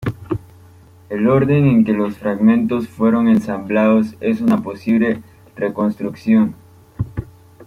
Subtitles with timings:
[1.11, 5.21] El orden en que los fragmentos fueron ensamblados es una posible
[5.55, 6.55] reconstrucción.